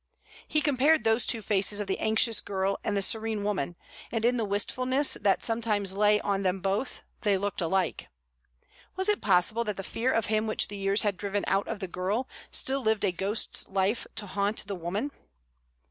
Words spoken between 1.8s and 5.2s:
the anxious girl and the serene woman, and in the wistfulness